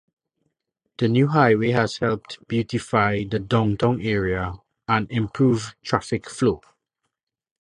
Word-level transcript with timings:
The 0.97 1.07
new 1.07 1.27
highway 1.27 1.69
has 1.73 1.97
helped 1.97 2.39
beautify 2.47 3.25
the 3.25 3.37
downtown 3.37 4.01
area 4.01 4.55
and 4.87 5.05
improve 5.11 5.75
traffic 5.83 6.27
flow. 6.27 6.61